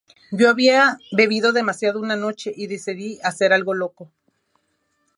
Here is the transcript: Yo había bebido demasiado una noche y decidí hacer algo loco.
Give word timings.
Yo 0.31 0.49
había 0.49 0.97
bebido 1.11 1.53
demasiado 1.53 1.99
una 1.99 2.15
noche 2.15 2.51
y 2.55 2.65
decidí 2.65 3.19
hacer 3.21 3.53
algo 3.53 3.75
loco. 3.75 4.11